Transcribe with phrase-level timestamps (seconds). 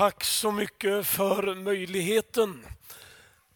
[0.00, 2.66] Tack så mycket för möjligheten,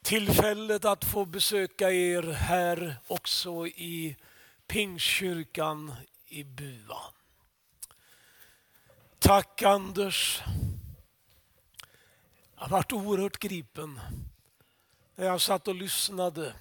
[0.03, 4.17] tillfället att få besöka er här också i
[4.67, 5.95] Pingstkyrkan
[6.29, 6.99] i Bua.
[9.19, 10.43] Tack Anders.
[12.61, 14.01] Jag varit oerhört gripen
[15.15, 16.55] när jag satt och lyssnade.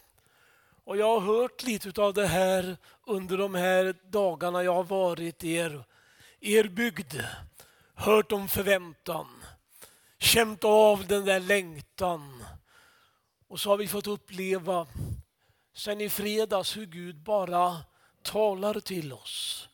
[0.84, 5.44] Och jag har hört lite av det här under de här dagarna jag har varit
[5.44, 5.84] i er,
[6.40, 7.16] er bygd.
[7.96, 9.43] Hört om förväntan
[10.24, 12.44] känt av den där längtan.
[13.48, 14.88] Och så har vi fått uppleva
[15.76, 17.78] sen i fredags hur Gud bara
[18.22, 19.68] talar till oss.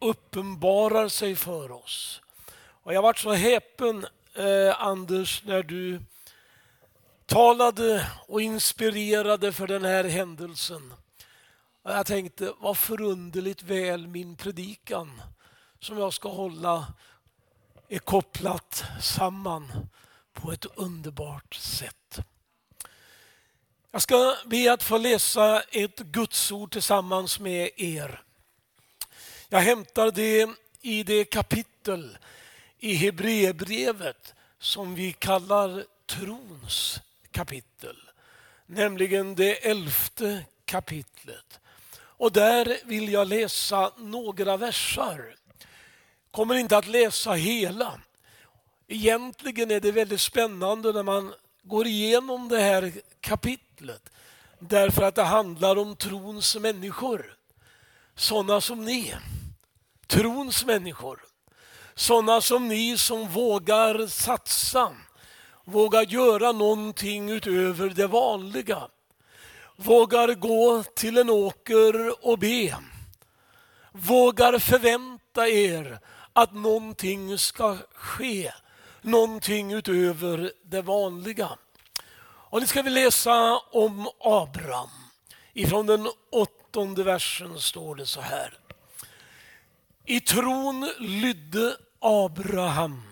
[0.00, 2.20] Uppenbarar sig för oss.
[2.54, 6.00] Och jag varit så häpen eh, Anders när du
[7.26, 10.94] talade och inspirerade för den här händelsen.
[11.82, 15.22] Och jag tänkte, vad förunderligt väl min predikan
[15.80, 16.86] som jag ska hålla
[17.92, 19.72] är kopplat samman
[20.32, 22.18] på ett underbart sätt.
[23.90, 28.22] Jag ska be att få läsa ett gudsord tillsammans med er.
[29.48, 32.18] Jag hämtar det i det kapitel
[32.78, 37.96] i Hebreerbrevet som vi kallar trons kapitel,
[38.66, 41.60] nämligen det elfte kapitlet.
[41.94, 45.34] Och där vill jag läsa några versar
[46.32, 48.00] kommer inte att läsa hela.
[48.88, 54.10] Egentligen är det väldigt spännande när man går igenom det här kapitlet.
[54.58, 57.36] Därför att det handlar om trons människor.
[58.16, 59.14] Sådana som ni.
[60.06, 61.24] Trons människor.
[61.94, 64.92] Sådana som ni som vågar satsa.
[65.64, 68.88] Vågar göra någonting utöver det vanliga.
[69.76, 72.76] Vågar gå till en åker och be.
[73.92, 75.98] Vågar förvänta er
[76.32, 78.52] att någonting ska ske,
[79.02, 81.58] någonting utöver det vanliga.
[82.24, 84.90] Och nu ska vi läsa om Abraham.
[85.52, 88.58] Ifrån den åttonde versen står det så här.
[90.04, 93.02] I tron lydde Abraham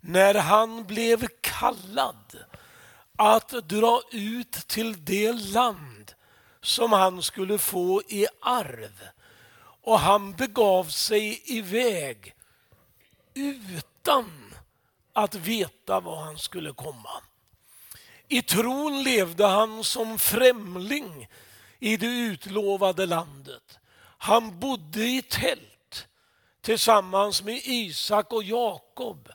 [0.00, 2.36] när han blev kallad
[3.16, 6.12] att dra ut till det land
[6.60, 9.08] som han skulle få i arv
[9.82, 12.34] och han begav sig iväg
[13.34, 14.54] utan
[15.12, 17.22] att veta var han skulle komma.
[18.28, 21.28] I tron levde han som främling
[21.78, 23.78] i det utlovade landet.
[24.18, 26.06] Han bodde i tält
[26.60, 29.28] tillsammans med Isak och Jakob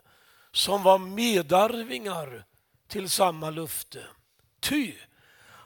[0.51, 2.45] som var medarvingar
[2.87, 4.03] till samma löfte.
[4.59, 4.93] Ty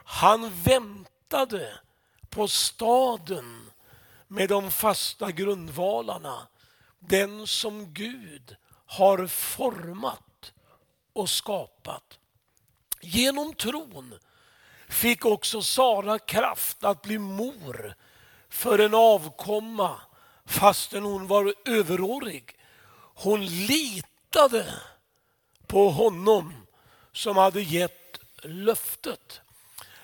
[0.06, 1.80] han väntade
[2.30, 3.71] på staden
[4.32, 6.48] med de fasta grundvalarna.
[7.00, 8.56] Den som Gud
[8.86, 10.54] har format
[11.14, 12.20] och skapat.
[13.02, 14.14] Genom tron
[14.90, 17.96] fick också Sara kraft att bli mor
[18.50, 20.02] för en avkomma
[20.46, 22.56] fastän hon var överårig.
[23.16, 24.74] Hon litade
[25.68, 26.54] på honom
[27.14, 29.42] som hade gett löftet.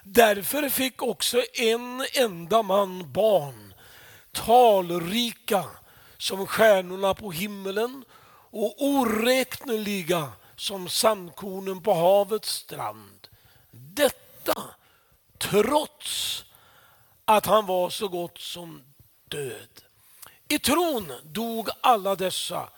[0.04, 3.67] Därför fick också en enda man barn
[4.46, 5.64] talrika
[6.18, 8.06] som stjärnorna på himmelen
[8.52, 13.28] och oräkneliga som sandkornen på havets strand.
[13.72, 14.64] Detta
[15.38, 16.46] trots
[17.26, 18.82] att han var så gott som
[19.30, 19.82] död.
[20.48, 22.70] I tron dog alla dessa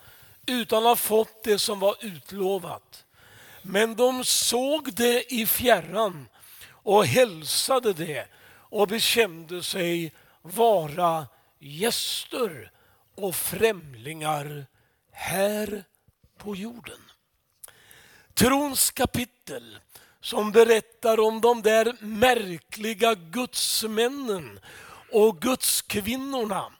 [0.46, 3.04] utan att ha fått det som var utlovat.
[3.62, 6.28] Men de såg det i fjärran
[6.70, 11.26] och hälsade det och bekände sig vara
[11.60, 12.70] gäster
[13.14, 14.66] och främlingar
[15.12, 15.84] här
[16.38, 17.00] på jorden.
[18.34, 19.78] Trons kapitel
[20.20, 24.60] som berättar om de där märkliga gudsmännen
[25.12, 26.72] och gudskvinnorna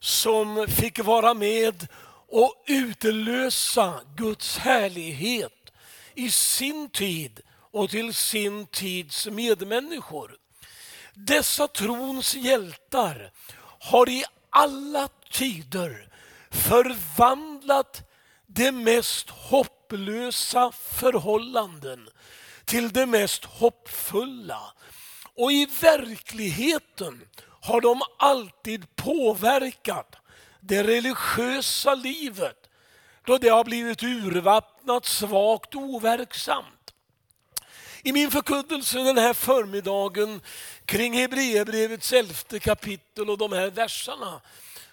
[0.00, 1.86] som fick vara med
[2.28, 5.72] och utlösa Guds härlighet
[6.14, 10.36] i sin tid och till sin tids medmänniskor.
[11.14, 13.32] Dessa trons hjältar
[13.78, 16.08] har i alla tider
[16.50, 18.02] förvandlat
[18.46, 22.08] de mest hopplösa förhållanden
[22.64, 24.60] till det mest hoppfulla.
[25.34, 27.20] Och i verkligheten
[27.60, 30.16] har de alltid påverkat
[30.60, 32.56] det religiösa livet
[33.24, 36.77] då det har blivit urvattnat, svagt och overksamt.
[38.02, 40.40] I min förkunnelse den här förmiddagen
[40.84, 44.40] kring Hebreerbrevets elfte kapitel och de här verserna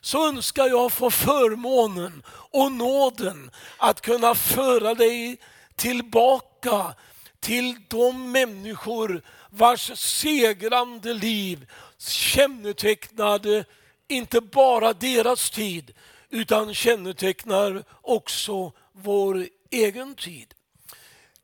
[0.02, 5.38] så önskar jag få förmånen och nåden att kunna föra dig
[5.76, 6.94] tillbaka
[7.40, 13.66] till de människor vars segrande liv kännetecknade
[14.08, 15.94] inte bara deras tid
[16.30, 20.54] utan kännetecknar också vår egen tid.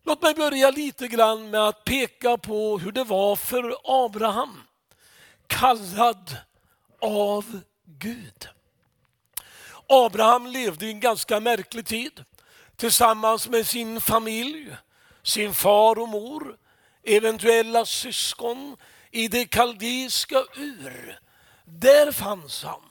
[0.03, 4.61] Låt mig börja lite grann med att peka på hur det var för Abraham.
[5.47, 6.37] Kallad
[7.01, 8.47] av Gud.
[9.87, 12.23] Abraham levde i en ganska märklig tid
[12.75, 14.75] tillsammans med sin familj,
[15.23, 16.57] sin far och mor,
[17.03, 18.77] eventuella syskon
[19.11, 21.19] i det kaldeiska Ur.
[21.65, 22.81] Där fanns han.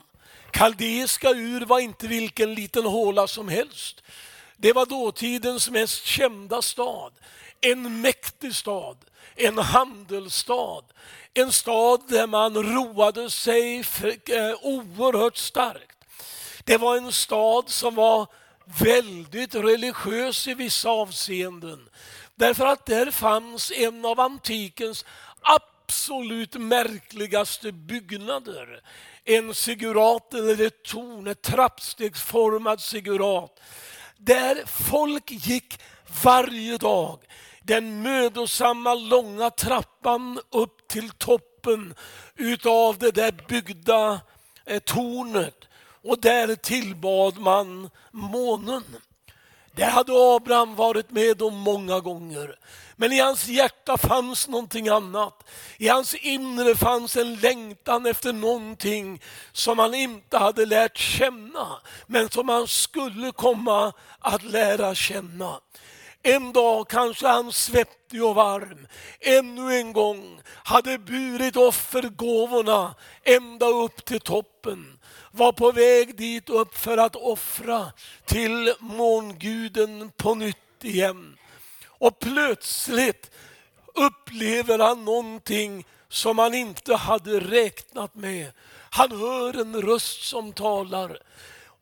[0.51, 4.03] Kaldeiska Ur var inte vilken liten håla som helst.
[4.61, 7.13] Det var dåtidens mest kända stad.
[7.61, 8.97] En mäktig stad,
[9.35, 10.83] en handelsstad.
[11.33, 15.97] En stad där man roade sig eh, oerhört starkt.
[16.63, 18.27] Det var en stad som var
[18.79, 21.89] väldigt religiös i vissa avseenden.
[22.35, 25.05] Därför att där fanns en av antikens
[25.41, 28.81] absolut märkligaste byggnader.
[29.23, 33.59] En sigurat eller ett torn, ett trappstegsformat sigurat.
[34.23, 35.79] Där folk gick
[36.23, 37.19] varje dag
[37.61, 41.93] den mödosamma långa trappan upp till toppen
[42.35, 44.21] utav det där byggda
[44.65, 45.67] eh, tornet
[46.03, 48.83] och där tillbad man månen.
[49.75, 52.55] Det hade Abraham varit med om många gånger.
[52.95, 55.49] Men i hans hjärta fanns någonting annat.
[55.77, 59.21] I hans inre fanns en längtan efter någonting
[59.51, 61.67] som han inte hade lärt känna,
[62.07, 65.59] men som han skulle komma att lära känna.
[66.23, 68.87] En dag kanske han svettig och varm
[69.19, 74.99] ännu en gång hade burit offergåvorna ända upp till toppen
[75.31, 77.91] var på väg dit upp för att offra
[78.25, 81.37] till månguden på nytt igen.
[81.87, 83.31] Och plötsligt
[83.95, 88.51] upplever han någonting som han inte hade räknat med.
[88.89, 91.17] Han hör en röst som talar.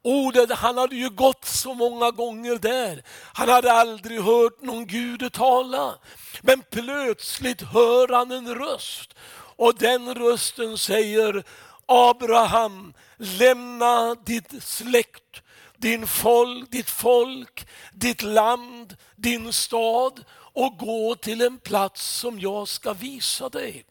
[0.01, 3.03] Ordet, han hade ju gått så många gånger där.
[3.33, 5.95] Han hade aldrig hört någon Gud tala.
[6.41, 9.13] Men plötsligt hör han en röst.
[9.55, 11.43] Och den rösten säger
[11.91, 15.41] Abraham, lämna ditt släkt,
[15.77, 22.67] din folk, ditt folk, ditt land, din stad och gå till en plats som jag
[22.67, 23.85] ska visa dig.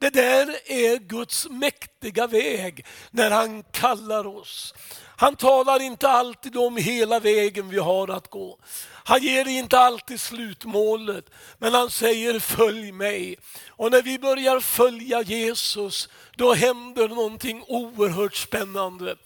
[0.00, 4.74] Det där är Guds mäktiga väg när han kallar oss.
[5.16, 8.58] Han talar inte alltid om hela vägen vi har att gå.
[9.04, 11.24] Han ger inte alltid slutmålet,
[11.58, 13.36] men han säger följ mig.
[13.68, 19.16] Och när vi börjar följa Jesus, då händer någonting oerhört spännande.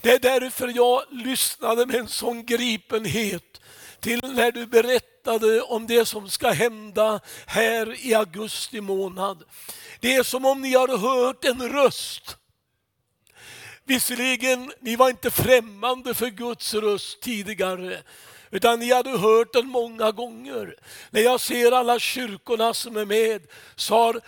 [0.00, 3.60] Det är därför jag lyssnade med en sån gripenhet
[4.00, 9.44] till när du berättade om det som ska hända här i augusti månad.
[10.02, 12.36] Det är som om ni har hört en röst.
[13.84, 18.02] Visserligen, ni var inte främmande för Guds röst tidigare,
[18.50, 20.76] utan ni hade hört den många gånger.
[21.10, 23.42] När jag ser alla kyrkorna som är med
[23.76, 24.20] så har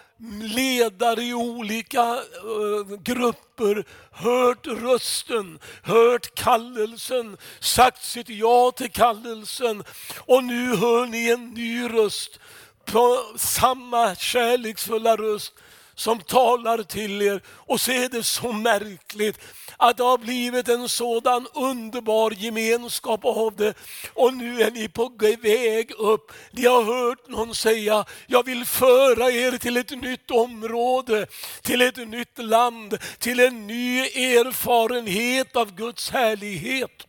[0.43, 9.85] ledare i olika eh, grupper hört rösten, hört kallelsen, sagt sitt ja till kallelsen
[10.19, 12.41] och nu hör ni en ny röst
[12.85, 15.53] på samma kärleksfulla röst
[15.95, 17.41] som talar till er.
[17.47, 19.39] Och så är det så märkligt
[19.77, 23.75] att det har blivit en sådan underbar gemenskap av det.
[24.15, 26.33] Och nu är ni på väg upp.
[26.51, 31.27] Ni har hört någon säga, jag vill föra er till ett nytt område,
[31.63, 37.07] till ett nytt land, till en ny erfarenhet av Guds härlighet.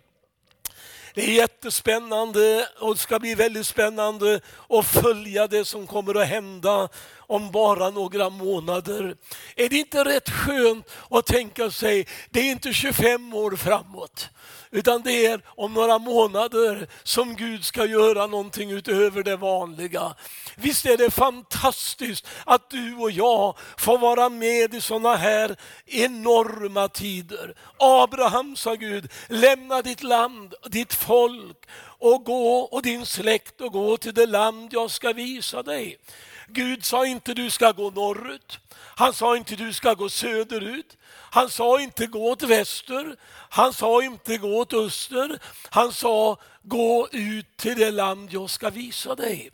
[1.15, 4.39] Det är jättespännande och det ska bli väldigt spännande
[4.69, 6.89] att följa det som kommer att hända
[7.27, 9.15] om bara några månader.
[9.55, 14.29] Är det inte rätt skönt att tänka sig, det är inte 25 år framåt,
[14.71, 20.15] utan det är om några månader som Gud ska göra någonting utöver det vanliga.
[20.55, 25.55] Visst är det fantastiskt att du och jag får vara med i sådana här
[25.85, 27.55] enorma tider.
[27.79, 31.65] Abraham sa Gud, lämna ditt land, ditt folk
[31.99, 35.97] och gå och din släkt och gå till det land jag ska visa dig.
[36.47, 38.59] Gud sa inte du ska gå norrut.
[38.75, 40.97] Han sa inte du ska gå söderut.
[41.07, 43.15] Han sa inte gå åt väster.
[43.49, 45.39] Han sa inte gå åt öster.
[45.69, 49.51] Han sa gå ut till det land jag ska visa dig.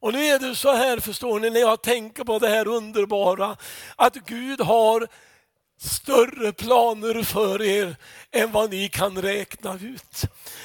[0.00, 3.56] Och nu är det så här, förstår ni, när jag tänker på det här underbara,
[3.96, 5.08] att Gud har
[5.80, 7.96] större planer för er
[8.30, 10.22] än vad ni kan räkna ut.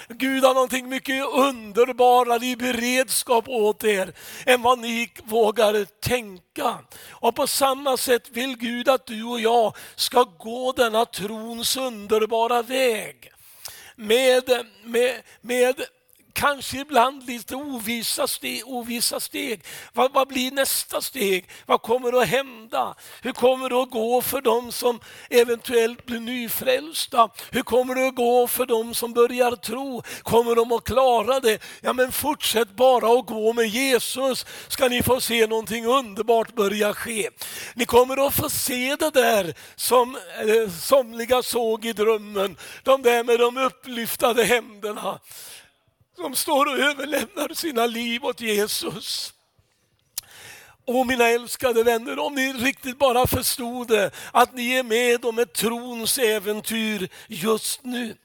[0.08, 4.14] Gud har någonting mycket underbarare i beredskap åt er
[4.46, 6.80] än vad ni vågar tänka.
[7.10, 12.62] Och på samma sätt vill Gud att du och jag ska gå denna trons underbara
[12.62, 13.32] väg.
[13.96, 15.76] Med, med, med
[16.34, 18.62] kanske ibland lite ovissa steg.
[18.66, 19.62] Ovissa steg.
[19.94, 21.50] Vad, vad, blir nästa steg?
[21.66, 22.96] Vad kommer att hända?
[23.22, 25.00] Hur kommer det att gå för dem som
[25.30, 27.30] eventuellt blir nyfrälsta?
[27.52, 30.04] Hur kommer det att gå för dem som börjar tro?
[30.24, 31.62] Kommer de att klara det?
[31.82, 36.94] Ja men fortsätt bara att gå med Jesus ska ni få se någonting underbart börja
[36.94, 37.30] ske.
[37.74, 42.58] Ni kommer att få se det där som eh, somliga såg i drömmen.
[42.84, 45.20] De där med de upplyftade händerna
[46.16, 49.34] som står och överlämnar sina liv åt Jesus.
[50.86, 55.40] Och mina älskade vänner, om ni riktigt bara förstod det, att ni är med om
[55.40, 58.16] ett trons äventyr just nu.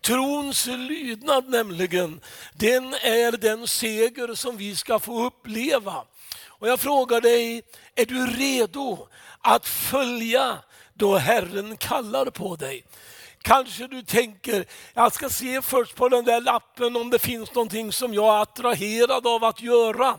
[0.00, 2.20] Trons lydnad nämligen,
[2.52, 6.04] den är den seger som vi ska få uppleva.
[6.46, 7.62] Och jag frågar dig,
[7.94, 9.08] är du redo
[9.40, 10.58] att följa
[10.94, 12.84] då Herren kallar på dig?
[13.46, 17.92] Kanske du tänker, jag ska se först på den där lappen om det finns någonting
[17.92, 20.16] som jag är attraherad av att göra.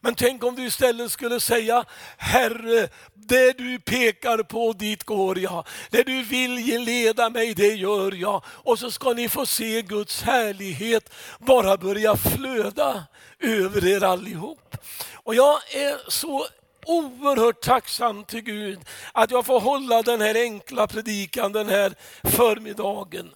[0.00, 1.84] Men tänk om du istället skulle säga,
[2.16, 5.66] Herre, det du pekar på dit går jag.
[5.90, 6.54] Det du vill
[6.84, 8.44] leda mig, det gör jag.
[8.46, 13.04] Och så ska ni få se Guds härlighet bara börja flöda
[13.40, 14.76] över er allihop.
[15.12, 16.46] Och jag är så
[16.86, 18.80] oerhört tacksam till Gud
[19.12, 23.34] att jag får hålla den här enkla predikan den här förmiddagen.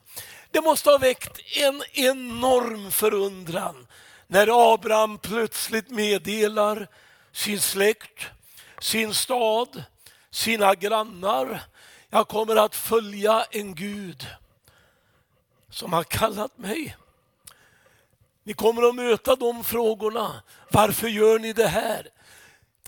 [0.51, 3.87] Det måste ha väckt en enorm förundran
[4.27, 6.89] när Abraham plötsligt meddelar
[7.33, 8.27] sin släkt,
[8.81, 9.85] sin stad,
[10.31, 11.61] sina grannar.
[12.11, 14.27] Jag kommer att följa en Gud
[15.71, 16.97] som har kallat mig.
[18.45, 20.43] Ni kommer att möta de frågorna.
[20.71, 22.09] Varför gör ni det här?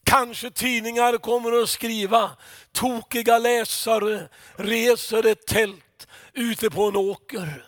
[0.06, 2.30] Kanske tidningar kommer att skriva,
[2.72, 7.64] tokiga läsare reser ett tält ute på en åker.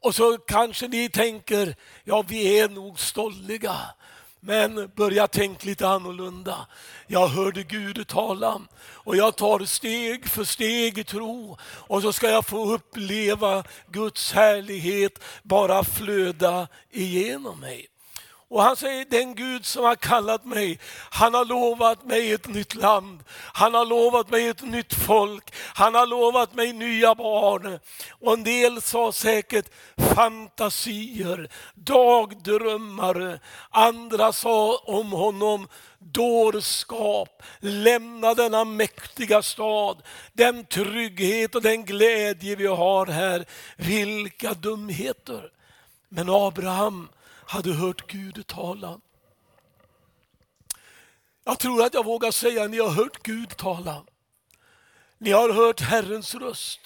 [0.00, 3.76] Och så kanske ni tänker, ja vi är nog stolliga.
[4.40, 6.66] Men börja tänka lite annorlunda.
[7.06, 12.30] Jag hörde Gud tala och jag tar steg för steg i tro och så ska
[12.30, 17.91] jag få uppleva Guds härlighet bara flöda igenom mig.
[18.52, 20.78] Och han säger, den Gud som har kallat mig,
[21.10, 23.24] han har lovat mig ett nytt land.
[23.30, 25.54] Han har lovat mig ett nytt folk.
[25.74, 27.78] Han har lovat mig nya barn.
[28.10, 29.70] Och en del sa säkert
[30.14, 33.40] fantasier, dagdrömmar.
[33.70, 35.68] Andra sa om honom
[35.98, 37.42] dårskap.
[37.60, 43.44] Lämna denna mäktiga stad, den trygghet och den glädje vi har här.
[43.76, 45.50] Vilka dumheter.
[46.08, 47.08] Men Abraham,
[47.46, 49.00] hade hört Gud tala.
[51.44, 54.04] Jag tror att jag vågar säga att ni har hört Gud tala.
[55.18, 56.80] Ni har hört Herrens röst.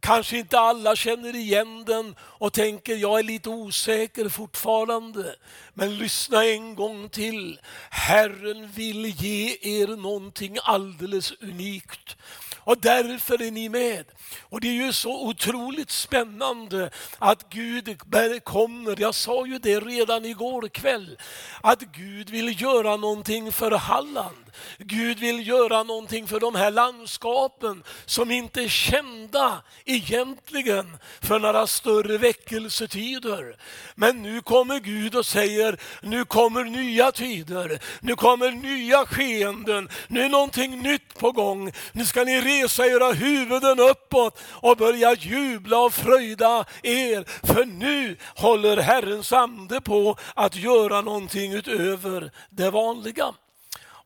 [0.00, 5.36] Kanske inte alla känner igen den och tänker jag är lite osäker fortfarande.
[5.74, 7.60] Men lyssna en gång till.
[7.90, 12.16] Herren vill ge er någonting alldeles unikt.
[12.58, 14.04] Och därför är ni med.
[14.40, 17.98] Och det är ju så otroligt spännande att Gud
[18.44, 21.18] kommer, jag sa ju det redan igår kväll,
[21.60, 24.36] att Gud vill göra någonting för Halland.
[24.78, 31.66] Gud vill göra någonting för de här landskapen som inte är kända egentligen för några
[31.66, 33.56] större väckelsetider.
[33.94, 40.22] Men nu kommer Gud och säger, nu kommer nya tider, nu kommer nya skeenden, nu
[40.22, 41.72] är någonting nytt på gång.
[41.92, 48.16] Nu ska ni resa era huvuden uppåt och börja jubla och fröjda er, för nu
[48.36, 53.34] håller Herrens ande på att göra någonting utöver det vanliga.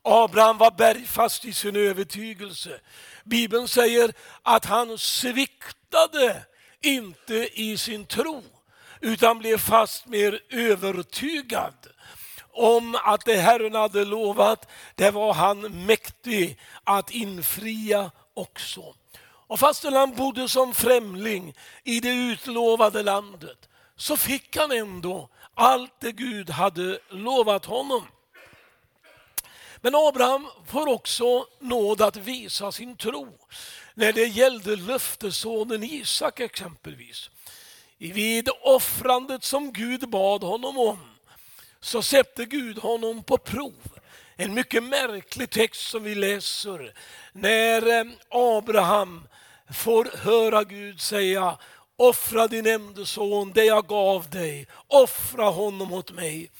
[0.01, 2.79] Abraham var bergfast i sin övertygelse.
[3.23, 6.45] Bibeln säger att han sviktade
[6.81, 8.43] inte i sin tro
[9.01, 11.73] utan blev fast mer övertygad
[12.55, 18.95] om att det Herren hade lovat, det var han mäktig att infria också.
[19.47, 25.99] Och fastän han bodde som främling i det utlovade landet så fick han ändå allt
[25.99, 28.07] det Gud hade lovat honom.
[29.81, 33.37] Men Abraham får också nåd att visa sin tro
[33.93, 37.29] när det gällde löftesonen Isak exempelvis.
[37.97, 40.99] Vid offrandet som Gud bad honom om
[41.79, 43.94] så sätter Gud honom på prov.
[44.37, 46.93] En mycket märklig text som vi läser
[47.31, 49.27] när eh, Abraham
[49.73, 51.57] får höra Gud säga
[51.97, 56.51] offra din enda son, det jag gav dig, offra honom åt mig.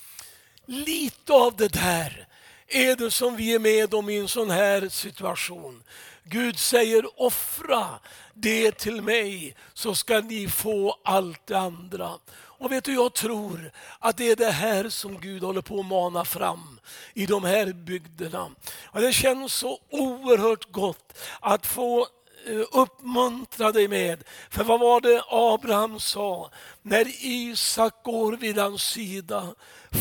[0.66, 2.28] Lite av det där
[2.68, 5.84] är det som vi är med om i en sån här situation.
[6.28, 8.00] Gud säger offra
[8.34, 12.12] det till mig så ska ni få allt det andra.
[12.58, 15.86] Och vet du, jag tror att det är det här som Gud håller på att
[15.86, 16.80] mana fram
[17.14, 18.52] i de här bygderna.
[18.86, 22.08] Och det känns så oerhört gott att få
[22.48, 24.24] eh, uppmuntra dig med.
[24.50, 26.52] För vad var det Abraham sa
[26.82, 29.56] när Isak går vid hans sida?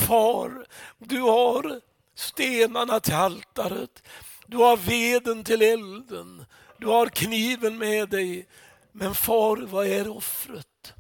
[0.09, 0.67] Far,
[0.99, 1.81] du har
[2.15, 4.03] stenarna till altaret,
[4.47, 6.45] du har veden till elden,
[6.79, 8.49] du har kniven med dig.
[8.93, 10.95] Men far, vad är offret?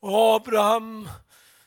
[0.00, 1.08] Och Abraham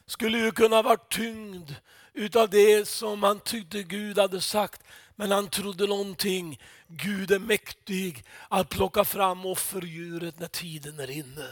[0.05, 1.75] skulle ju kunna vara tyngd
[2.13, 4.81] utav det som han tyckte Gud hade sagt.
[5.15, 6.60] Men han trodde någonting.
[6.88, 11.48] Gud är mäktig att plocka fram offerdjuret när tiden är inne.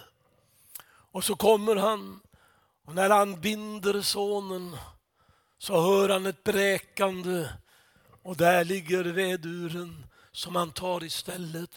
[1.12, 2.20] Och så kommer han
[2.86, 4.77] och när han binder sonen
[5.58, 7.48] så hör han ett bräkande
[8.24, 11.70] och där ligger väduren som han tar istället.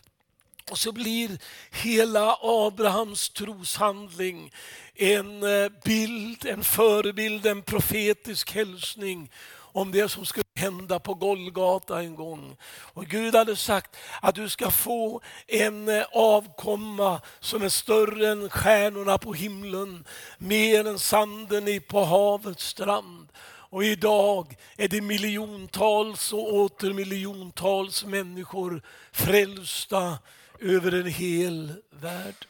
[0.70, 1.38] Och så blir
[1.70, 4.52] hela Abrahams troshandling
[4.94, 9.30] en eh, bild, en förebild, en profetisk hälsning
[9.74, 12.56] om det som skulle hända på Golgata en gång.
[12.66, 18.50] Och Gud hade sagt att du ska få en eh, avkomma som är större än
[18.50, 20.04] stjärnorna på himlen,
[20.38, 23.28] mer än sanden på havets strand.
[23.74, 30.18] Och idag är det miljontals och åter miljontals människor frälsta
[30.60, 32.46] över en hel värld.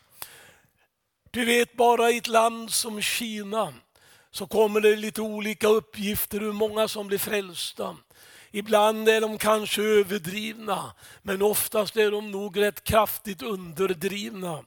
[1.30, 3.74] Du vet, bara i ett land som Kina
[4.30, 7.96] så kommer det lite olika uppgifter hur många som blir frälsta.
[8.56, 10.92] Ibland är de kanske överdrivna,
[11.23, 14.64] men oftast är de nog rätt kraftigt underdrivna.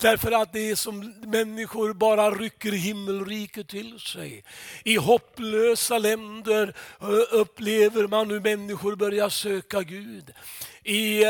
[0.00, 4.44] Därför att det är som människor bara rycker himmelriket till sig.
[4.84, 6.74] I hopplösa länder
[7.30, 10.32] upplever man hur människor börjar söka Gud
[10.82, 11.24] i,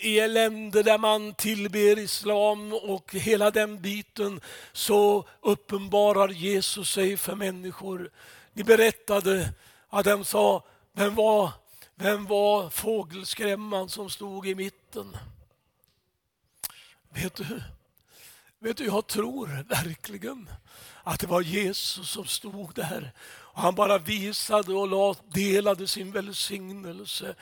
[0.00, 4.40] i länder där man tillber islam och hela den biten
[4.72, 8.10] så uppenbarar Jesus sig för människor.
[8.52, 9.48] Ni berättade
[9.90, 11.52] att de sa, vem var,
[11.94, 15.16] vem var fågelskrämman som stod i mitten?
[17.08, 17.62] Vet du,
[18.58, 20.50] vet du, jag tror verkligen
[21.02, 23.12] att det var Jesus som stod där
[23.52, 27.34] och han bara visade och delade sin välsignelse.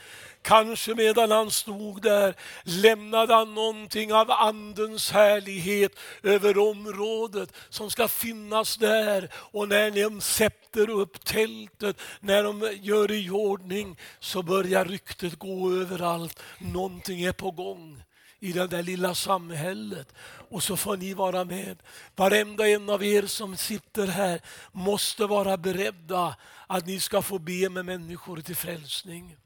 [0.43, 5.93] Kanske medan han stod där lämnade han någonting av andens härlighet
[6.23, 9.31] över området som ska finnas där.
[9.35, 15.73] Och när de sätter upp tältet, när de gör i ordning så börjar ryktet gå
[15.73, 16.43] överallt.
[16.59, 18.03] Någonting är på gång
[18.41, 20.15] i det där lilla samhället.
[20.49, 21.83] Och så får ni vara med.
[22.17, 24.41] Varenda en av er som sitter här
[24.73, 29.37] måste vara beredda att ni ska få be med människor till frälsning.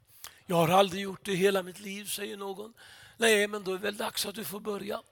[0.46, 2.74] Jag har aldrig gjort det i hela mitt liv, säger någon.
[3.16, 5.02] Nej, men då är det väl dags att du får börja.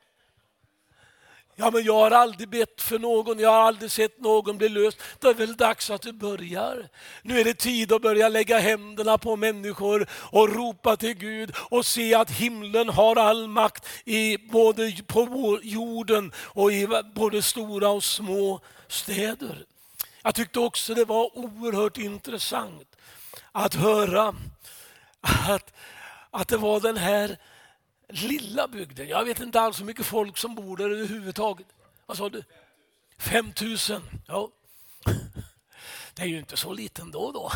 [1.57, 4.99] Ja, men jag har aldrig bett för någon, jag har aldrig sett någon bli löst.
[5.19, 6.88] Då är det väl dags att du börjar.
[7.23, 11.87] Nu är det tid att börja lägga händerna på människor och ropa till Gud och
[11.87, 18.05] se att himlen har all makt i både på jorden och i både stora och
[18.05, 19.65] små städer.
[20.23, 22.97] Jag tyckte också det var oerhört intressant
[23.53, 24.35] att höra
[25.49, 25.73] att,
[26.31, 27.38] att det var den här
[28.12, 29.09] lilla bygden.
[29.09, 31.66] Jag vet inte alls hur mycket folk som bor där överhuvudtaget.
[32.07, 32.44] Vad sa du?
[33.18, 34.03] 5000.
[34.27, 34.51] Ja.
[36.14, 37.33] Det är ju inte så liten då.
[37.33, 37.53] då.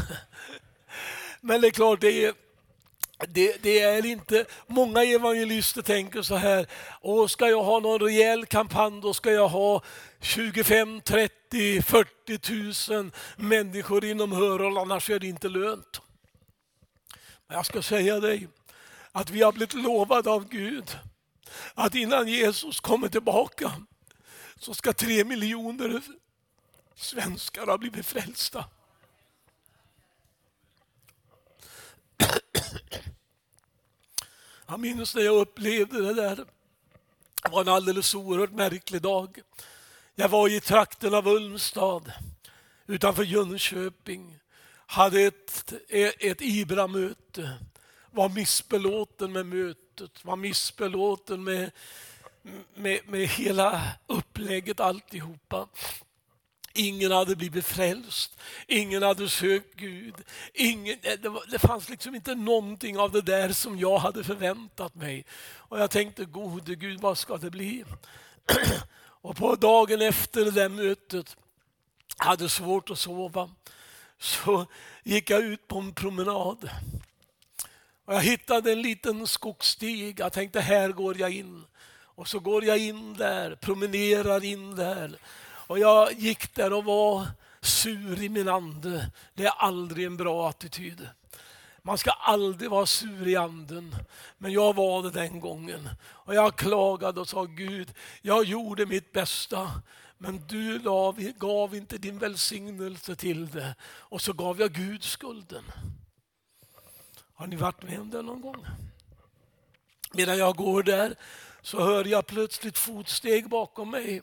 [1.40, 2.34] Men det är klart, det är,
[3.28, 4.44] det, det, är inte...
[4.66, 6.66] Många evangelister tänker så här,
[7.00, 9.82] Åh, ska jag ha någon rejäl kampanj då ska jag ha
[10.20, 16.00] 25, 30, 40 000 människor inom hörhåll, annars är det inte lönt.
[17.46, 18.48] Men jag ska säga dig
[19.16, 20.98] att vi har blivit lovade av Gud
[21.74, 23.72] att innan Jesus kommer tillbaka
[24.56, 26.02] så ska tre miljoner
[26.94, 28.64] svenskar ha blivit frälsta.
[34.66, 36.36] Jag minns när jag upplevde det där.
[37.42, 39.40] Det var en alldeles oerhört märklig dag.
[40.14, 42.12] Jag var i trakten av Ulmstad
[42.86, 44.38] utanför Jönköping
[44.86, 47.58] hade ett, ett IBRA-möte,
[48.16, 51.70] var missbelåten med mötet, var missbelåten med,
[52.74, 55.68] med, med hela upplägget alltihopa.
[56.72, 60.14] Ingen hade blivit frälst, ingen hade sökt Gud.
[60.54, 64.24] Ingen, eh, det, var, det, fanns liksom inte någonting av det där som jag hade
[64.24, 65.24] förväntat mig.
[65.54, 67.84] Och jag tänkte, gode Gud, vad ska det bli?
[68.98, 71.36] Och på dagen efter det där mötet,
[72.16, 73.50] hade svårt att sova,
[74.18, 74.66] så
[75.04, 76.70] gick jag ut på en promenad.
[78.06, 80.20] Och jag hittade en liten skogsstig.
[80.20, 81.64] Jag tänkte, här går jag in.
[81.98, 85.18] Och så går jag in där, promenerar in där.
[85.66, 87.26] Och jag gick där och var
[87.60, 89.10] sur i min ande.
[89.34, 91.08] Det är aldrig en bra attityd.
[91.82, 93.96] Man ska aldrig vara sur i anden.
[94.38, 95.88] Men jag var det den gången.
[96.02, 97.92] Och jag klagade och sa Gud,
[98.22, 99.70] jag gjorde mitt bästa.
[100.18, 100.78] Men du
[101.38, 103.74] gav inte din välsignelse till det.
[103.82, 105.64] Och så gav jag Gud skulden.
[107.38, 108.66] Har ni varit med om det någon gång?
[110.12, 111.14] Medan jag går där
[111.62, 114.22] så hör jag plötsligt fotsteg bakom mig.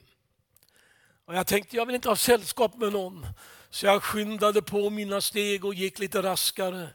[1.26, 3.28] Och jag tänkte jag vill inte ha sällskap med någon.
[3.70, 6.88] Så jag skyndade på mina steg och gick lite raskare.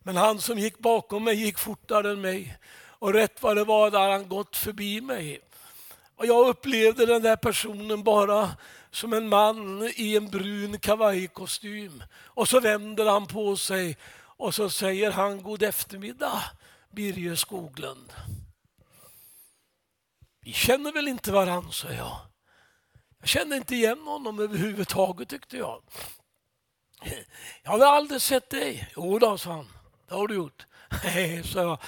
[0.00, 2.58] Men han som gick bakom mig gick fortare än mig.
[2.86, 5.40] Och rätt vad det var hade han gått förbi mig.
[6.16, 8.50] Och jag upplevde den där personen bara
[8.90, 12.02] som en man i en brun kavajkostym.
[12.24, 13.96] Och så vänder han på sig
[14.40, 16.42] och så säger han god eftermiddag
[16.90, 18.12] Birger Skoglund.
[20.40, 22.20] Vi känner väl inte varandra, sa jag.
[23.18, 25.82] Jag kände inte igen honom överhuvudtaget tyckte jag.
[27.62, 28.92] Jag har aldrig sett dig.
[28.96, 29.68] Jo då, sa han.
[30.08, 30.66] Det har du gjort.
[31.04, 31.78] Nej, sa jag.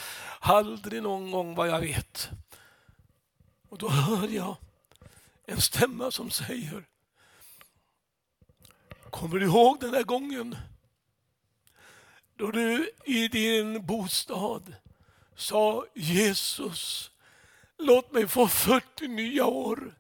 [0.41, 2.31] Aldrig någon gång vad jag vet.
[3.69, 4.57] Och då hör jag
[5.45, 6.85] en stämma som säger
[9.11, 10.57] Kommer du ihåg den där gången
[12.43, 14.75] då du i din bostad
[15.37, 17.11] sa Jesus,
[17.79, 19.95] låt mig få 40 nya år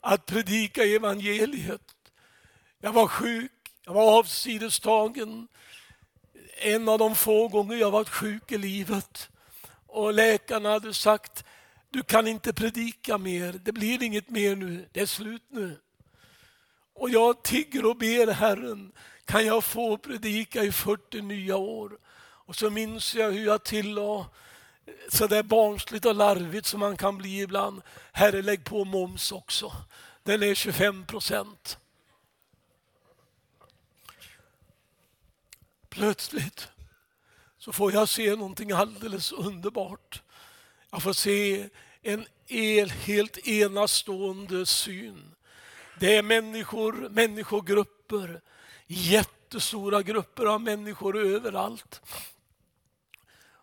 [0.00, 1.94] att predika evangeliet.
[2.80, 3.52] Jag var sjuk,
[3.84, 5.48] jag var avsidestagen.
[6.58, 9.30] En av de få gånger jag varit sjuk i livet.
[9.86, 11.44] Och läkarna hade sagt,
[11.90, 15.78] du kan inte predika mer, det blir inget mer nu, det är slut nu.
[16.94, 18.92] Och jag tigger och ber Herren,
[19.26, 21.98] kan jag få predika i 40 nya år?
[22.18, 24.24] Och så minns jag hur jag tillade
[25.08, 27.82] så där barnsligt och larvigt som man kan bli ibland.
[28.12, 29.72] Herre, lägg på moms också.
[30.22, 31.78] Den är 25 procent.
[35.88, 36.68] Plötsligt
[37.58, 40.22] så får jag se någonting alldeles underbart.
[40.90, 41.68] Jag får se
[42.02, 45.34] en el, helt enastående syn.
[45.98, 48.40] Det är människor, människogrupper,
[48.86, 52.00] jättestora grupper av människor överallt.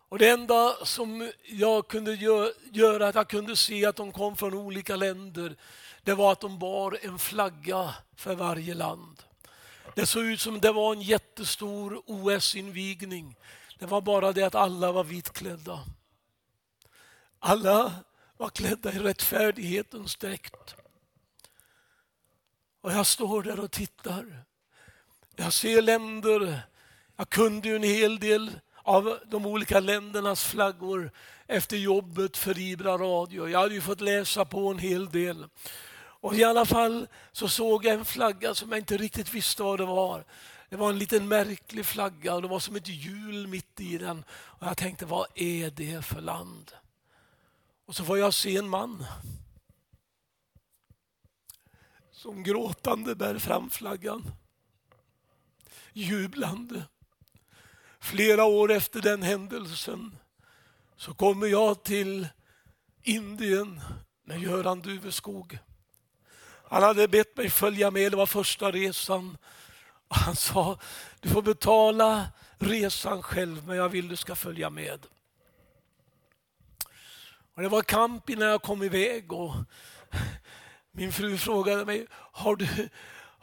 [0.08, 2.14] Och det enda som jag kunde
[2.72, 5.56] göra, att jag kunde se att de kom från olika länder,
[6.02, 9.22] det var att de bar en flagga för varje land.
[9.94, 13.36] Det såg ut som det var en jättestor OS-invigning.
[13.78, 15.84] Det var bara det att alla var vitklädda.
[17.38, 17.92] Alla
[18.36, 20.74] var klädda i rättfärdighetens dräkt.
[22.80, 24.44] Och jag står där och tittar.
[25.36, 26.60] Jag ser länder.
[27.16, 31.10] Jag kunde ju en hel del av de olika ländernas flaggor
[31.46, 33.48] efter jobbet för Ibra Radio.
[33.48, 35.46] Jag hade ju fått läsa på en hel del.
[35.96, 39.80] Och I alla fall så såg jag en flagga som jag inte riktigt visste vad
[39.80, 40.24] det var.
[40.68, 44.24] Det var en liten märklig flagga och det var som ett hjul mitt i den.
[44.30, 46.72] Och Jag tänkte, vad är det för land?
[47.86, 49.04] Och så får jag se en man
[52.12, 54.32] som gråtande bär fram flaggan.
[56.00, 56.82] Jublande.
[58.00, 60.16] Flera år efter den händelsen
[60.96, 62.28] så kommer jag till
[63.02, 63.80] Indien
[64.24, 65.58] med Göran Duveskog.
[66.68, 69.38] Han hade bett mig följa med, det var första resan.
[70.08, 70.78] Han sa,
[71.20, 72.26] du får betala
[72.58, 75.06] resan själv men jag vill du ska följa med.
[77.54, 79.54] Och det var kamp innan jag kom iväg och
[80.92, 82.88] min fru frågade mig, har du,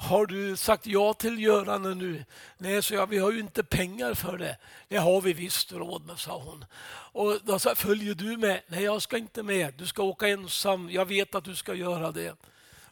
[0.02, 2.26] har du sagt ja till Göran nu?
[2.58, 4.58] Nej, så jag, vi har ju inte pengar för det.
[4.88, 6.66] Det har vi visst råd med, sa hon.
[7.14, 8.62] Och då sa följer du med?
[8.68, 9.74] Nej, jag ska inte med.
[9.74, 10.90] Du ska åka ensam.
[10.90, 12.36] Jag vet att du ska göra det.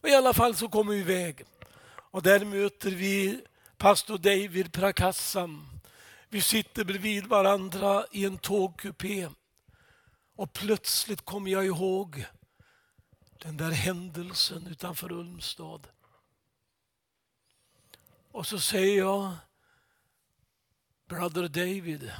[0.01, 1.43] Och I alla fall så kommer vi iväg.
[1.89, 3.41] Och där möter vi
[3.77, 5.67] pastor David Prakassam.
[6.29, 9.27] Vi sitter bredvid varandra i en tågkupé.
[10.35, 12.25] Och plötsligt kommer jag ihåg
[13.37, 15.87] den där händelsen utanför Ulmstad.
[18.31, 19.31] Och så säger jag,
[21.05, 22.11] Brother David,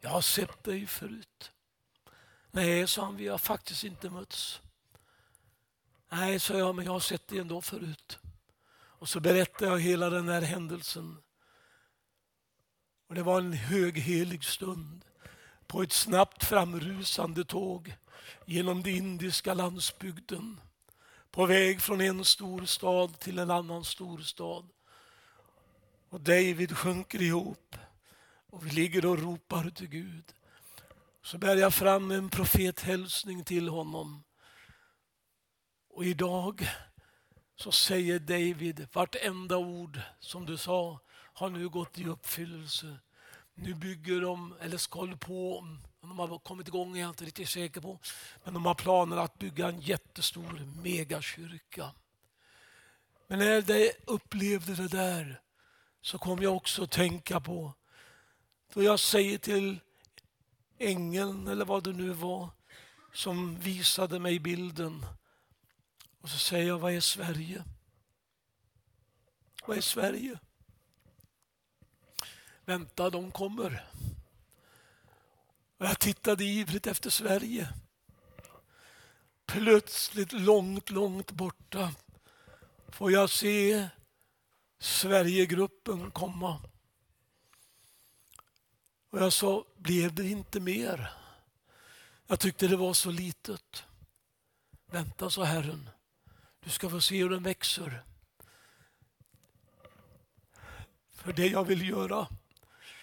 [0.00, 1.52] jag har sett dig förut.
[2.50, 4.60] Nej, sa han, vi har faktiskt inte mötts.
[6.08, 8.18] Nej, sa jag, men jag har sett dig ändå förut.
[8.72, 11.16] Och så berättade jag hela den här händelsen.
[13.08, 15.04] Och Det var en höghelig stund
[15.66, 17.96] på ett snabbt framrusande tåg
[18.44, 20.60] genom den indiska landsbygden
[21.30, 24.68] på väg från en stor stad till en annan stor stad.
[26.10, 27.76] Och David sjunker ihop
[28.46, 30.24] och vi ligger och ropar till Gud.
[31.22, 34.24] Så bär jag fram en profethälsning till honom.
[35.88, 36.68] Och idag
[37.56, 42.96] så säger David, vartenda ord som du sa har nu gått i uppfyllelse.
[43.54, 47.48] Nu bygger de, eller ska på, om de har kommit igång är jag inte riktigt
[47.48, 47.98] säker på,
[48.44, 51.90] men de har planer att bygga en jättestor megakyrka.
[53.26, 55.40] Men när de upplevde det där
[56.00, 57.74] så kom jag också att tänka på
[58.74, 59.80] då jag säger till
[60.78, 62.48] ängeln eller vad det nu var
[63.12, 65.06] som visade mig bilden
[66.20, 67.64] och så säger jag, vad är Sverige?
[69.66, 70.38] Vad är Sverige?
[72.64, 73.90] Vänta, de kommer.
[75.78, 77.68] Och jag tittade ivrigt efter Sverige.
[79.46, 81.94] Plötsligt långt, långt borta
[82.88, 83.88] får jag se
[84.80, 86.60] Sverigegruppen komma.
[89.10, 91.12] Och jag sa, blev det inte mer?
[92.26, 93.84] Jag tyckte det var så litet.
[94.86, 95.90] Vänta, sa Herren.
[96.60, 98.04] Du ska få se hur den växer.
[101.12, 102.28] För det jag vill göra,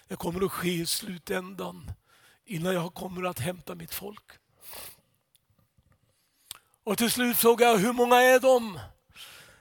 [0.08, 1.92] det kommer att ske i slutändan
[2.44, 4.32] innan jag kommer att hämta mitt folk.
[6.84, 8.80] Och till slut frågade jag, hur många är de?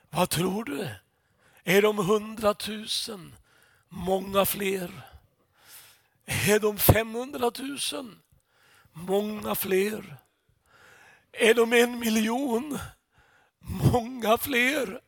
[0.09, 0.89] Vad tror du?
[1.69, 3.35] Är de hundratusen?
[3.89, 4.91] Många fler.
[6.25, 7.51] Är de 500
[7.93, 8.15] 000?
[8.93, 10.17] Många fler.
[11.31, 12.79] Är de en miljon?
[13.91, 15.01] Många fler.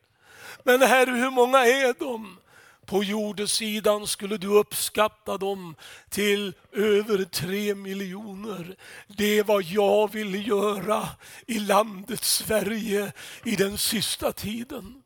[0.64, 2.38] Men Herre, hur många är de?
[2.86, 5.74] På jordesidan skulle du uppskatta dem
[6.08, 8.76] till över tre miljoner.
[9.06, 11.08] Det är vad jag vill göra
[11.46, 13.12] i landet Sverige
[13.44, 14.99] i den sista tiden.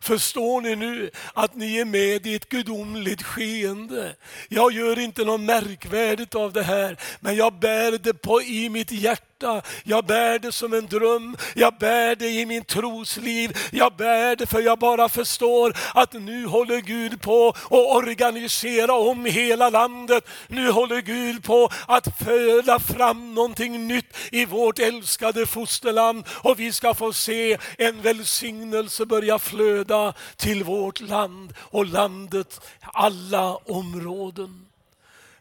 [0.00, 4.14] Förstår ni nu att ni är med i ett gudomligt skeende?
[4.48, 8.92] Jag gör inte något märkvärdigt av det här, men jag bär det på i mitt
[8.92, 9.62] hjärta hjärta.
[9.84, 11.36] Jag bär det som en dröm.
[11.54, 13.52] Jag bär det i min trosliv.
[13.72, 19.24] Jag bär det för jag bara förstår att nu håller Gud på att organisera om
[19.24, 20.28] hela landet.
[20.48, 26.72] Nu håller Gud på att föda fram någonting nytt i vårt älskade fosterland och vi
[26.72, 34.65] ska få se en välsignelse börja flöda till vårt land och landets alla områden.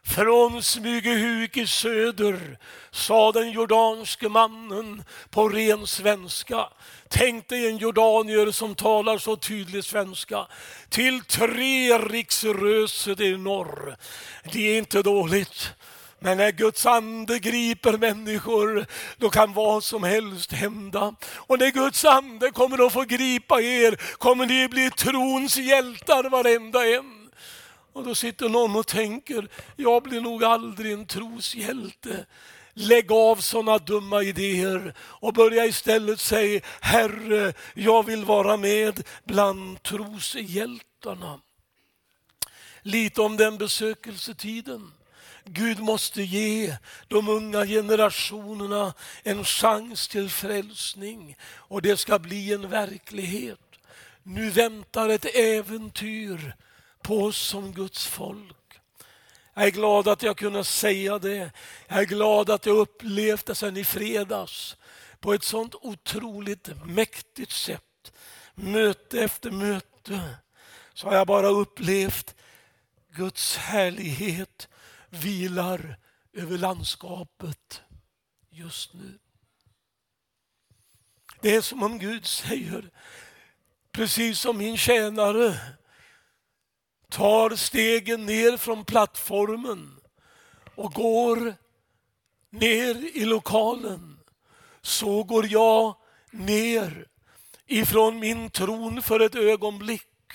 [0.08, 2.58] Från Smygehuk i söder,
[2.92, 6.70] sa den jordanske mannen på ren svenska.
[7.10, 10.48] Tänk dig en jordanier som talar så tydlig svenska.
[10.90, 13.96] Till tre riksröset i norr.
[14.52, 15.74] Det är inte dåligt.
[16.20, 18.86] Men när Guds ande griper människor,
[19.18, 21.16] då kan vad som helst hända.
[21.36, 26.88] Och när Guds ande kommer att få gripa er, kommer ni bli trons hjältar varenda
[26.88, 27.15] en.
[27.96, 32.26] Och då sitter någon och tänker, jag blir nog aldrig en troshjälte.
[32.74, 39.84] Lägg av sådana dumma idéer och börja istället säga, Herre, jag vill vara med bland
[39.84, 41.40] troshjältarna.
[42.82, 44.92] Lite om den besökelsetiden.
[45.46, 46.78] Gud måste ge
[47.08, 53.60] de unga generationerna en chans till frälsning och det ska bli en verklighet.
[54.24, 56.56] Nu väntar ett äventyr
[57.06, 58.80] på oss som Guds folk.
[59.54, 61.52] Jag är glad att jag kunde säga det.
[61.88, 64.78] Jag är glad att jag upplevt det sen i fredags
[65.20, 68.12] på ett sånt otroligt mäktigt sätt.
[68.56, 70.36] Möte efter möte
[70.94, 72.36] så har jag bara upplevt
[73.12, 74.68] Guds härlighet
[75.10, 75.98] vilar
[76.34, 77.82] över landskapet
[78.50, 79.20] just nu.
[81.42, 82.90] Det är som om Gud säger,
[83.92, 85.60] precis som min tjänare
[87.16, 90.00] tar stegen ner från plattformen
[90.76, 91.56] och går
[92.50, 94.20] ner i lokalen,
[94.82, 95.96] så går jag
[96.32, 97.08] ner
[97.66, 100.34] ifrån min tron för ett ögonblick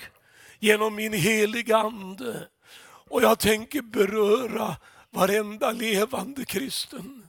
[0.59, 2.47] genom min heliga Ande.
[2.83, 4.77] Och jag tänker beröra
[5.09, 7.27] varenda levande kristen.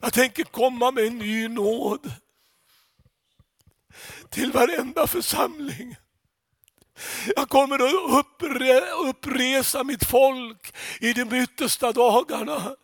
[0.00, 2.12] Jag tänker komma med en ny nåd
[4.30, 5.96] till varenda församling.
[7.36, 12.76] Jag kommer att uppre, uppresa mitt folk i de yttersta dagarna.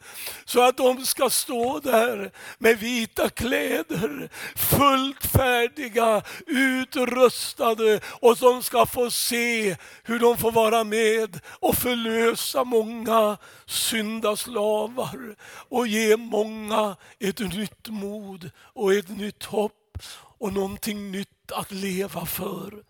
[0.45, 8.87] Så att de ska stå där med vita kläder, fullt färdiga, utrustade och som ska
[8.87, 15.37] få se hur de får vara med och förlösa många syndaslavar
[15.69, 19.99] och ge många ett nytt mod och ett nytt hopp
[20.39, 22.90] och någonting nytt att leva för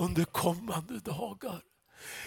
[0.00, 1.60] under kommande dagar.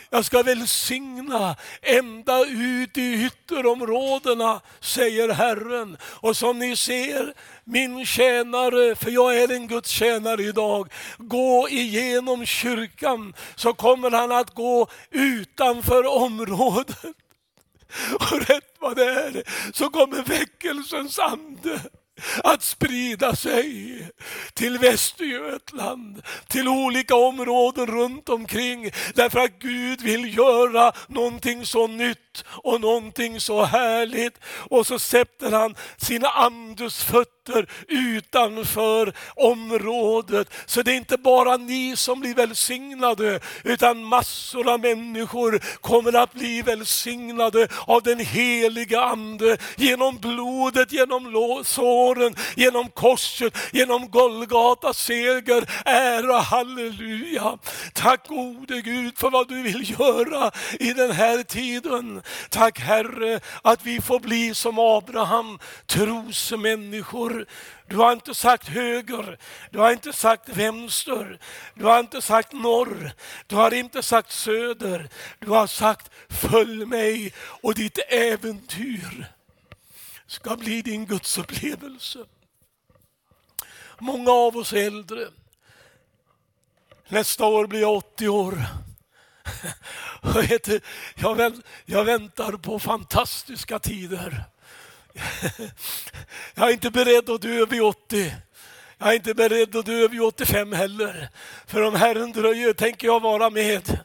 [0.10, 5.98] Jag ska välsigna ända ut i ytterområdena, säger Herren.
[6.04, 7.34] Och som ni ser,
[7.64, 14.32] min tjänare, för jag är en Guds tjänare idag, gå igenom kyrkan så kommer han
[14.32, 17.04] att gå utanför området.
[18.14, 21.82] Och rätt vad det är så kommer väckelsens ande
[22.44, 24.10] att sprida sig
[24.54, 28.92] till Västergötland, till olika områden runt omkring.
[29.16, 34.40] Därför att Gud vill göra någonting så nytt och någonting så härligt.
[34.70, 40.54] Och så sätter han sina andes fötter utanför området.
[40.66, 46.34] Så det är inte bara ni som blir välsignade, utan massor av människor kommer att
[46.34, 55.70] bli välsignade av den heliga Ande genom blodet, genom såren, genom korset, genom Golgata seger.
[55.86, 57.58] Ära, halleluja.
[57.94, 62.22] Tack gode Gud för vad du vill göra i den här tiden.
[62.50, 67.46] Tack Herre att vi får bli som Abraham, trosmänniskor.
[67.88, 69.38] Du har inte sagt höger,
[69.72, 71.40] du har inte sagt vänster,
[71.74, 73.12] du har inte sagt norr,
[73.48, 75.10] du har inte sagt söder.
[75.40, 79.32] Du har sagt följ mig och ditt äventyr
[80.28, 82.26] ska bli din gudsupplevelse.
[84.00, 85.28] Många av oss är äldre.
[87.08, 88.66] Nästa år blir jag 80 år.
[91.86, 94.44] Jag väntar på fantastiska tider.
[96.54, 98.36] Jag är inte beredd att dö vid 80.
[99.04, 101.30] Jag är inte beredd att dö vid 85 heller.
[101.68, 104.00] För om Herren dröjer tänker jag vara med.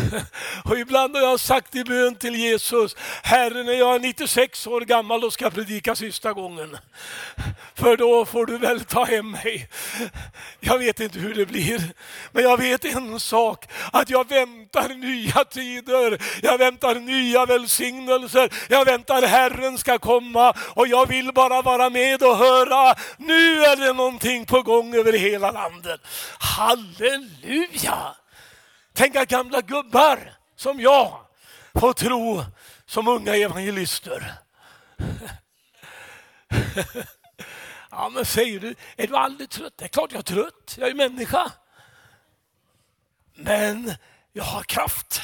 [0.64, 4.80] Och ibland har jag sagt i bön till Jesus, Herre när jag är 96 år
[4.80, 6.76] gammal och ska predika sista gången.
[7.74, 9.68] För då får du väl ta hem mig.
[10.60, 11.82] Jag vet inte hur det blir,
[12.32, 16.18] men jag vet en sak, att jag väntar nya tider.
[16.42, 18.50] Jag väntar nya välsignelser.
[18.68, 23.76] Jag väntar Herren ska komma och jag vill bara vara med och höra, nu är
[23.76, 26.00] det någonting på gång över hela landet.
[26.38, 28.16] Halleluja!
[28.92, 31.20] Tänk att gamla gubbar som jag
[31.74, 32.44] får tro
[32.86, 34.34] som unga evangelister.
[37.90, 39.72] Ja, men säger du, är du aldrig trött?
[39.76, 41.52] Det är klart jag är trött, jag är människa.
[43.34, 43.94] Men
[44.32, 45.20] jag har kraft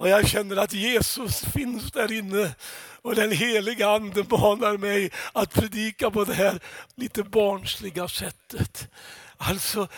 [0.00, 2.54] och jag känner att Jesus finns där inne
[3.02, 6.60] och den heliga Ande manar mig att predika på det här
[6.94, 8.88] lite barnsliga sättet.
[9.36, 9.88] Alltså,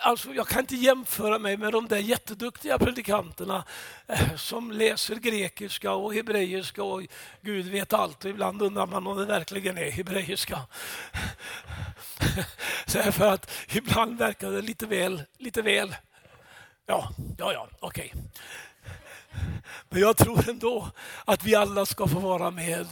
[0.00, 3.64] Alltså, jag kan inte jämföra mig med de där jätteduktiga predikanterna
[4.06, 7.02] eh, som läser grekiska och hebreiska och
[7.40, 8.24] Gud vet allt.
[8.24, 10.60] Och ibland undrar man om det verkligen är hebreiska.
[13.12, 15.96] för att ibland verkar det lite väl, lite väl.
[16.86, 18.12] Ja, ja, ja, okej.
[18.14, 18.22] Okay.
[19.88, 20.90] Men jag tror ändå
[21.24, 22.86] att vi alla ska få vara med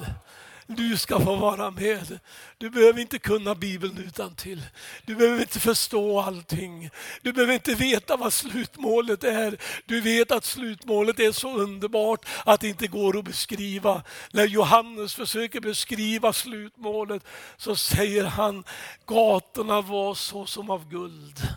[0.66, 2.18] du ska få vara med.
[2.59, 4.62] Du behöver inte kunna Bibeln utan till.
[5.04, 6.90] Du behöver inte förstå allting.
[7.22, 9.59] Du behöver inte veta vad slutmålet är.
[9.87, 14.02] Du vet att slutmålet är så underbart att det inte går att beskriva.
[14.30, 17.24] När Johannes försöker beskriva slutmålet
[17.57, 18.64] så säger han,
[19.07, 21.48] gatorna var så som av guld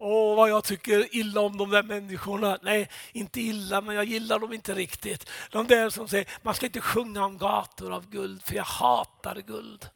[0.00, 2.58] Åh, vad jag tycker illa om de där människorna.
[2.62, 5.30] Nej, inte illa, men jag gillar dem inte riktigt.
[5.50, 9.42] De där som säger, man ska inte sjunga om gator av guld, för jag hatar
[9.46, 9.88] guld.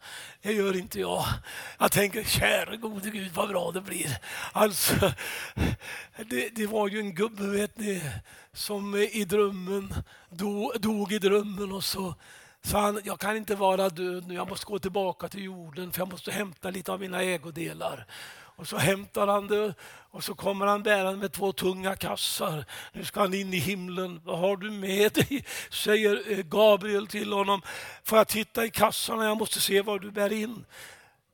[0.42, 1.24] Det gör inte jag.
[1.78, 4.18] Jag tänker, käre gode Gud, vad bra det blir.
[4.52, 5.12] Alltså,
[6.26, 8.02] det, det var ju en gubbe, vet ni,
[8.52, 9.94] som i drömmen,
[10.30, 12.14] dog, dog i drömmen och så
[12.62, 16.00] sa han, jag kan inte vara död nu, jag måste gå tillbaka till jorden för
[16.00, 18.06] jag måste hämta lite av mina ägodelar.
[18.62, 19.74] Och så hämtar han det
[20.10, 22.64] och så kommer han bärande med två tunga kassar.
[22.92, 24.20] Nu ska han in i himlen.
[24.24, 25.44] Vad har du med dig?
[25.70, 27.62] Säger eh, Gabriel till honom.
[28.04, 29.24] Får jag titta i kassarna?
[29.24, 30.64] Jag måste se vad du bär in.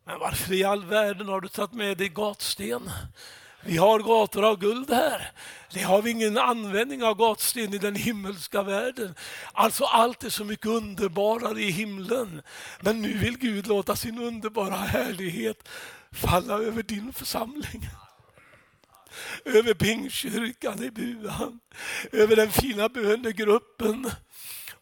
[0.05, 2.91] Men varför i all världen har du tagit med dig gatsten?
[3.65, 5.33] Vi har gator av guld här.
[5.73, 9.15] Det har vi ingen användning av gatsten i den himmelska världen.
[9.53, 12.43] Alltså allt är så mycket underbarare i himlen.
[12.81, 15.69] Men nu vill Gud låta sin underbara härlighet
[16.13, 17.89] falla över din församling.
[19.45, 21.61] över Pingstkyrkan i Buan,
[22.13, 24.11] över den fina bönegruppen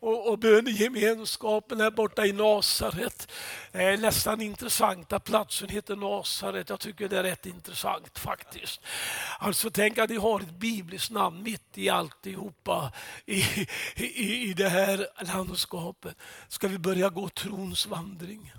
[0.06, 3.32] och, och bönegemenskapen här borta i Nasaret.
[3.72, 6.68] är nästan intressant att platsen heter Nasaret.
[6.68, 8.80] Jag tycker det är rätt intressant faktiskt.
[9.38, 12.92] Alltså tänk att ni har ett bibliskt namn mitt i alltihopa
[13.26, 13.42] i,
[13.96, 16.16] i, i det här landskapet.
[16.48, 18.52] Ska vi börja gå trons vandring?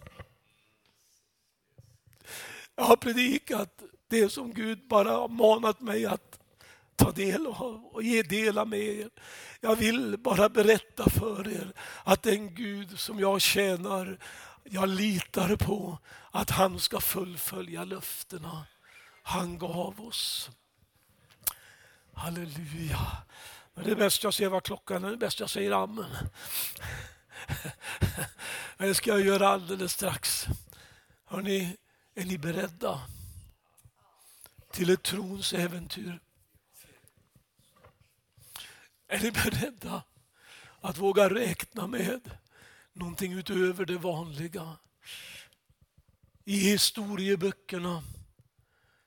[2.76, 6.37] Jag har predikat det som Gud bara har manat mig att
[6.98, 9.10] ta del av och ge dela med er.
[9.60, 11.74] Jag vill bara berätta för er
[12.04, 14.20] att den Gud som jag tjänar,
[14.64, 15.98] jag litar på
[16.32, 18.66] att han ska fullfölja löftena
[19.28, 20.50] han gav oss.
[22.14, 23.08] Halleluja.
[23.74, 26.12] Men det är bäst jag ser vad klockan är, det är bäst jag säger amen.
[28.78, 30.48] Men det ska jag göra alldeles strax.
[31.26, 31.78] Hörrni,
[32.16, 33.02] är ni beredda
[34.72, 36.20] till ett trons äventyr?
[39.08, 40.04] Är ni beredda
[40.82, 42.38] att våga räkna med
[42.94, 44.78] någonting utöver det vanliga?
[46.44, 48.04] I historieböckerna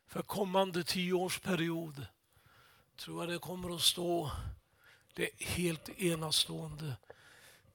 [0.06, 2.06] för kommande tioårsperiod
[2.96, 4.30] tror jag det kommer att stå
[5.14, 6.96] det helt enastående.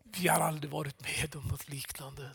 [0.03, 2.31] Vi har aldrig varit med om något liknande.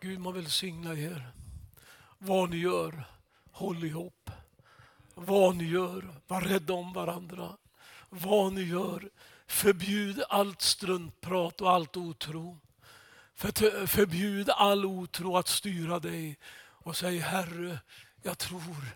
[0.00, 1.32] Gud må välsigna er.
[2.18, 3.04] Vad ni gör,
[3.50, 4.30] håll ihop.
[5.14, 7.56] Vad ni gör, var rädda om varandra.
[8.08, 9.10] Vad ni gör,
[9.46, 12.58] förbjud allt struntprat och allt otro.
[13.34, 17.78] För, förbjud all otro att styra dig och säg Herre,
[18.22, 18.86] jag tror,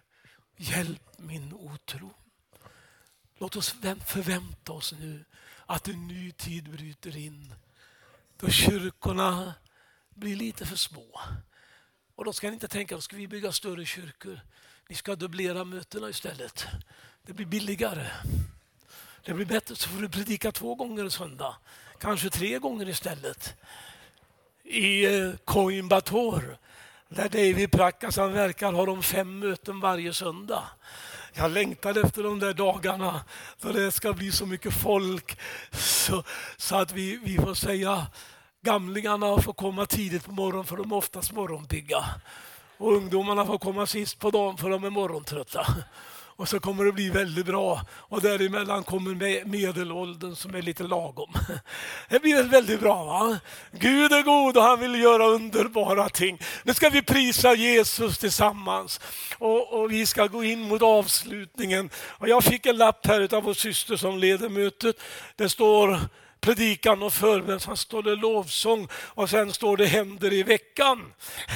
[0.56, 2.14] hjälp min otro.
[3.38, 3.74] Låt oss
[4.06, 5.24] förvänta oss nu
[5.66, 7.54] att en ny tid bryter in.
[8.36, 9.54] Då kyrkorna
[10.10, 11.20] blir lite för små.
[12.14, 14.40] Och då ska ni inte tänka, då ska vi bygga större kyrkor?
[14.88, 16.66] Ni ska dubblera mötena istället.
[17.22, 18.06] Det blir billigare.
[19.24, 21.56] Det blir bättre, så får du predika två gånger en söndag.
[22.00, 23.54] Kanske tre gånger istället.
[24.64, 26.56] I eh, Coimbatore,
[27.08, 30.64] där David Prakkasan verkar, har de fem möten varje söndag.
[31.34, 33.24] Jag längtar efter de där dagarna
[33.60, 35.38] då det ska bli så mycket folk
[35.72, 36.22] så,
[36.56, 38.06] så att vi, vi får säga
[38.62, 42.04] gamlingarna får komma tidigt på morgonen för de är oftast morgonpigga.
[42.78, 45.66] Och ungdomarna får komma sist på dagen för de är morgontrötta.
[46.38, 47.80] Och så kommer det bli väldigt bra.
[47.92, 51.32] Och däremellan kommer medelåldern som är lite lagom.
[52.08, 53.04] Det blir väldigt bra.
[53.04, 53.38] va?
[53.72, 56.38] Gud är god och han vill göra underbara ting.
[56.62, 59.00] Nu ska vi prisa Jesus tillsammans.
[59.38, 61.90] Och, och vi ska gå in mot avslutningen.
[61.96, 64.96] Och jag fick en lapp här av vår syster som leder mötet.
[65.36, 66.00] Det står
[66.46, 71.12] predikan och förbön, sen står det lovsång och sen står det händer i veckan.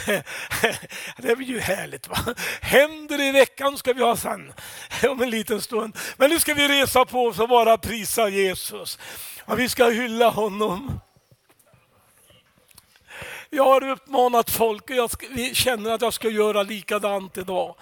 [1.16, 2.08] Det blir ju härligt.
[2.08, 2.16] va?
[2.60, 4.52] Händer i veckan ska vi ha sen,
[5.10, 5.96] om en liten stund.
[6.16, 8.98] Men nu ska vi resa på oss och bara prisa Jesus.
[9.44, 11.00] Och vi ska hylla honom.
[13.50, 15.10] Jag har uppmanat folk och jag
[15.56, 17.74] känner att jag ska göra likadant idag.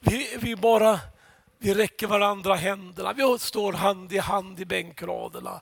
[0.00, 1.00] Vi, vi bara
[1.62, 5.60] vi räcker varandra händerna, vi står hand i hand i bänkraderna.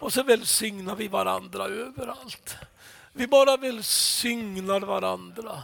[0.00, 2.56] Och så välsignar vi varandra överallt.
[3.12, 5.62] Vi bara välsignar varandra.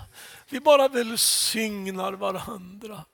[0.49, 3.05] Vi bara välsignar varandra.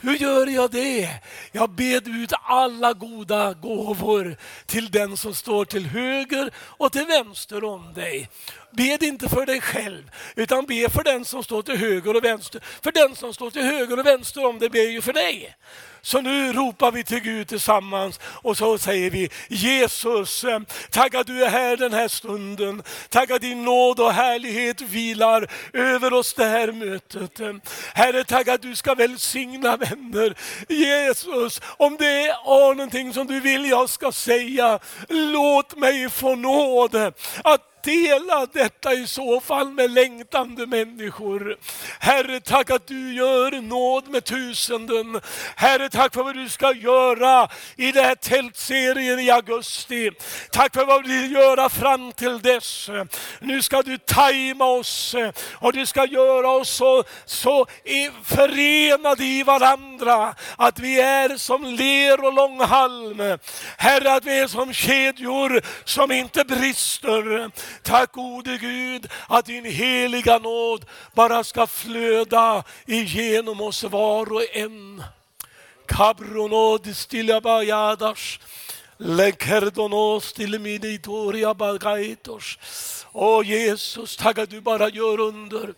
[0.00, 1.10] Hur gör jag det?
[1.52, 4.36] Jag bed ut alla goda gåvor
[4.66, 8.28] till den som står till höger och till vänster om dig.
[8.70, 12.60] Bed inte för dig själv, utan be för den som står till höger och vänster.
[12.82, 15.56] För den som står till höger och vänster om det ber ju för dig.
[16.06, 20.60] Så nu ropar vi till Gud tillsammans och så säger vi Jesus, eh,
[20.90, 22.82] tack att du är här den här stunden.
[23.08, 27.40] Tack att din nåd och härlighet vilar över oss det här mötet.
[27.94, 30.34] Herre, tack att du ska välsigna vänner.
[30.68, 36.96] Jesus, om det är någonting som du vill jag ska säga, låt mig få nåd
[37.44, 41.56] att dela detta i så fall med längtande människor.
[42.00, 45.20] Herre, tack att du gör nåd med tusenden.
[45.56, 50.10] Herre, tack för vad du ska göra i den här tältserien i augusti.
[50.50, 52.90] Tack för vad du vill göra fram till dess.
[53.40, 55.14] Nu ska du tajma oss
[55.52, 57.66] och du ska göra oss så, så
[58.24, 63.38] förenade i varandra att vi är som ler och långhalm.
[63.76, 67.50] Herre, att vi är som kedjor som inte brister.
[67.82, 75.02] Tack gode Gud att din heliga nåd bara ska flöda igenom oss var och en.
[75.86, 78.38] Kabronod stillabajadas.
[78.96, 82.58] Lekerdonos till minitoria bagaitos.
[83.12, 85.74] Åh Jesus, tack att du bara gör under.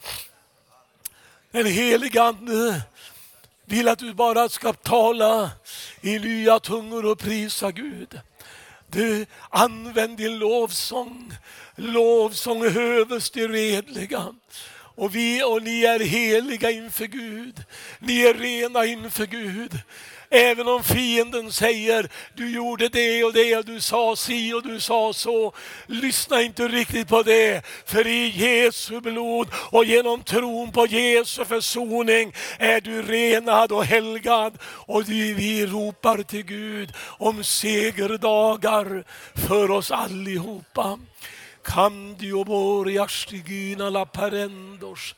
[1.50, 2.82] En helig ande
[3.64, 5.50] vill att du bara ska tala
[6.00, 8.20] i nya tungor och prisa Gud.
[8.90, 11.32] Du, använd din lovsång.
[11.76, 14.34] Lovsång hövs de redliga.
[14.98, 17.64] Och vi och ni är heliga inför Gud.
[17.98, 19.80] Ni är rena inför Gud.
[20.30, 24.80] Även om fienden säger, du gjorde det och det och du sa si och du
[24.80, 25.52] sa så.
[25.86, 27.62] Lyssna inte riktigt på det.
[27.86, 34.58] För i Jesu blod och genom tron på Jesu försoning är du renad och helgad.
[34.62, 39.04] Och vi ropar till Gud om segerdagar
[39.46, 40.98] för oss allihopa.
[41.64, 45.14] Candio boriastigina la parendos.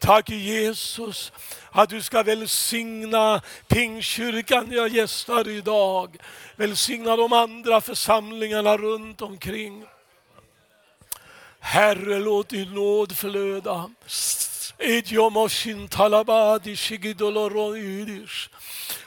[0.00, 1.32] Tack Jesus
[1.70, 6.16] att du ska välsigna Pingkyrkan jag gästar idag.
[6.56, 9.84] Välsigna de andra församlingarna runt omkring.
[11.60, 13.90] Herre, låt din nåd flöda.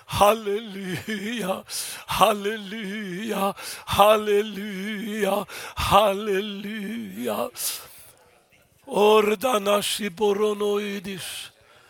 [0.05, 1.63] Halleluja.
[2.05, 3.53] Halleluja,
[3.85, 7.49] halleluja, halleluja,
[8.86, 11.52] Ορτανάς υπορονοίδης,